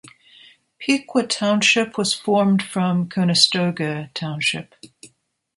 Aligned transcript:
Pequea 0.79 1.29
Township 1.29 1.95
was 1.95 2.15
formed 2.15 2.63
from 2.63 3.07
Conestoga 3.07 4.09
Township. 4.15 4.73